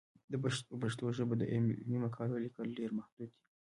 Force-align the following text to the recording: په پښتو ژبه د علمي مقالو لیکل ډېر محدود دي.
په 0.69 0.75
پښتو 0.81 1.05
ژبه 1.17 1.33
د 1.37 1.43
علمي 1.51 1.97
مقالو 2.05 2.41
لیکل 2.45 2.67
ډېر 2.79 2.89
محدود 2.97 3.29
دي. 3.35 3.41